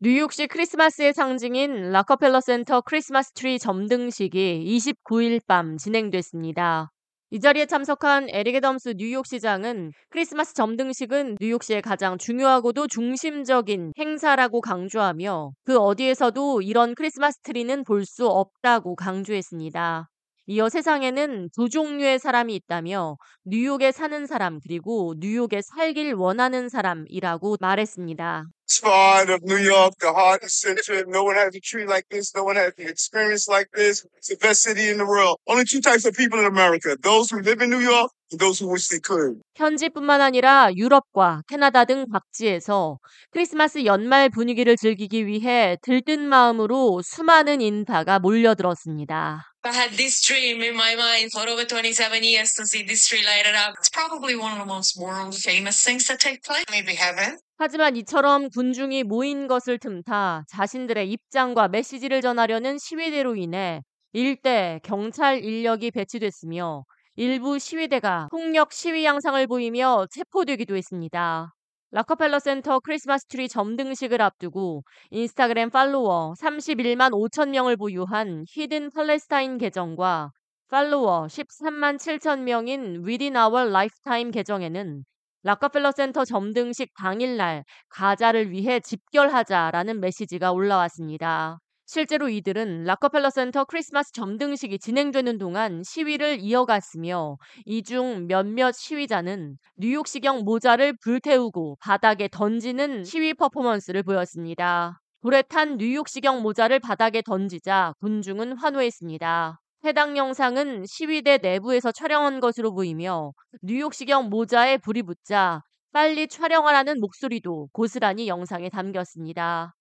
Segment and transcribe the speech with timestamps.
[0.00, 6.92] 뉴욕시 크리스마스의 상징인 락커펠러 센터 크리스마스 트리 점등식이 29일 밤 진행됐습니다.
[7.30, 15.78] 이 자리에 참석한 에릭 애덤스 뉴욕시장은 크리스마스 점등식은 뉴욕시의 가장 중요하고도 중심적인 행사라고 강조하며 그
[15.78, 20.08] 어디에서도 이런 크리스마스 트리는 볼 수 없다고 강조했습니다.
[20.50, 28.46] 이어 세상에는 두 종류의 사람이 있다며 뉴욕에 사는 사람 그리고 뉴욕에 살길 원하는 사람이라고 말했습니다.
[28.66, 31.04] spot of New York, the heart and center.
[31.06, 32.32] No one has a tree like this.
[32.34, 34.06] No one has an experience like this.
[34.16, 35.36] It's the best city in the world.
[35.46, 38.60] Only two types of people in America those who live in New York and those
[38.60, 39.40] who wish they could.
[39.56, 42.98] 현지뿐만 아니라 유럽과 캐나다 등 각지에서
[43.32, 49.44] 크리스마스 연말 분위기를 즐기기 위해 들뜬 마음으로 수많은 인파가 몰려들었습니다.
[49.68, 53.20] I had this dream in my mind for over 27 years to see this tree
[53.22, 53.74] lighted up.
[53.76, 56.64] It's probably one of the most world famous things that take place.
[56.70, 57.36] Maybe heaven.
[57.58, 63.82] 하지만 이처럼 군중이 모인 것을 틈타 자신들의 입장과 메시지를 전하려는 시위대로 인해
[64.14, 66.84] 일대 경찰 인력이 배치됐으며
[67.16, 71.52] 일부 시위대가 폭력 시위 양상을 보이며 체포되기도 했습니다.
[71.90, 80.30] 락커펠러 센터 크리스마스 트리 점등식을 앞두고 인스타그램 팔로워 31만 5천 명을 보유한 Hidden 팔레스타인 계정과
[80.68, 85.02] 팔로워 13만 7천 명인 Within Our Lifetime 계정에는
[85.44, 91.58] 락커펠러 센터 점등식 당일날 가자를 위해 집결하자라는 메시지가 올라왔습니다.
[91.88, 100.44] 실제로 이들은 락커펠러 센터 크리스마스 점등식이 진행되는 동안 시위를 이어갔으며 이 중 몇몇 시위자는 뉴욕시경
[100.44, 105.00] 모자를 불태우고 바닥에 던지는 시위 퍼포먼스를 보였습니다.
[105.22, 109.58] 불에 탄 뉴욕시경 모자를 바닥에 던지자 군중은 환호했습니다.
[109.86, 118.28] 해당 영상은 시위대 내부에서 촬영한 것으로 보이며 뉴욕시경 모자에 불이 붙자 빨리 촬영하라는 목소리도 고스란히
[118.28, 119.77] 영상에 담겼습니다.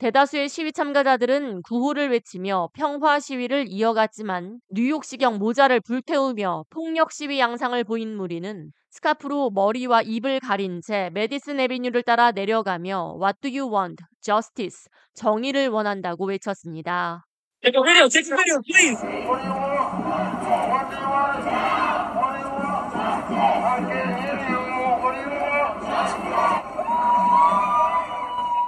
[0.00, 8.16] 대다수의 시위 참가자들은 구호를 외치며 평화 시위를 이어갔지만 뉴욕시경 모자를 불태우며 폭력 시위 양상을 보인
[8.16, 14.02] 무리는 스카프로 머리와 입을 가린 채 메디슨 에비뉴를 따라 내려가며 What do you want?
[14.22, 14.88] Justice.
[15.12, 17.26] 정의를 원한다고 외쳤습니다.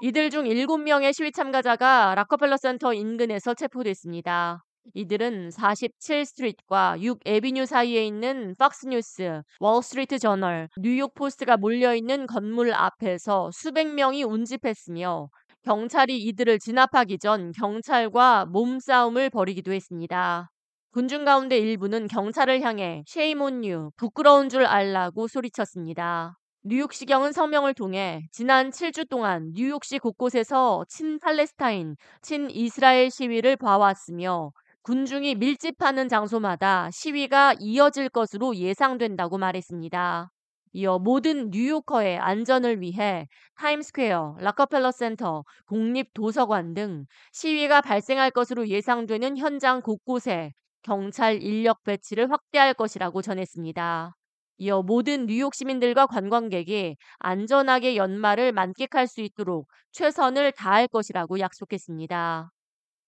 [0.00, 4.62] 이들 중 7명의 시위 참가자가 락커펠러 센터 인근에서 체포됐습니다.
[4.92, 13.50] 이들은 47 Street과 6 Avenue 사이에 있는 팍스뉴스, 월스트리트 저널, 뉴욕 포스트가 몰려있는 건물 앞에서
[13.52, 15.28] 수백 명이 운집했으며
[15.62, 20.50] 경찰이 이들을 진압하기 전 경찰과 몸싸움을 벌이기도 했습니다.
[20.92, 26.36] 군중 가운데 일부는 경찰을 향해 Shame on you, 부끄러운 줄 알라고 소리쳤습니다.
[26.66, 36.88] 뉴욕시경은 성명을 통해 지난 7주 동안 뉴욕시 곳곳에서 친팔레스타인, 친이스라엘 시위를 봐왔으며 군중이 밀집하는 장소마다
[36.90, 40.30] 시위가 이어질 것으로 예상된다고 말했습니다.
[40.72, 49.82] 이어 모든 뉴요커의 안전을 위해 타임스퀘어, 락커펠러 센터, 국립도서관 등 시위가 발생할 것으로 예상되는 현장
[49.82, 54.14] 곳곳에 경찰 인력 배치를 확대할 것이라고 전했습니다.
[54.58, 62.50] 이어 모든 뉴욕 시민들과 관광객이 안전하게 연말을 만끽할 수 있도록 최선을 다할 것이라고 약속했습니다.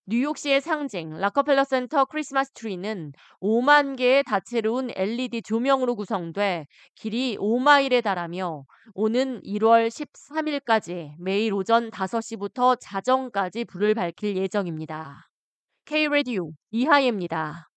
[0.09, 6.65] 뉴욕시의 상징 락커펠러 센터 크리스마스 트리는 5만 개의 다채로운 LED 조명으로 구성돼
[6.95, 15.27] 길이 5마일에 달하며 오는 1월 13일까지 매일 오전 5시부터 자정까지 불을 밝힐 예정입니다.
[15.85, 17.65] K-Radio 이하예입니다.